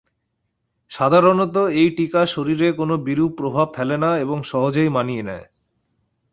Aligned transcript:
সাধারণত 0.91 1.55
এই 1.73 1.89
টীকা 1.97 2.21
শরীরে 2.25 2.67
কোনো 2.71 2.95
বিরূপ 3.07 3.31
প্রভাব 3.37 3.67
ফেলে 3.75 3.97
না 3.97 4.11
এবং 4.17 4.37
সহজেই 4.43 4.89
মানিয়ে 4.89 5.23
নেয়। 5.23 5.45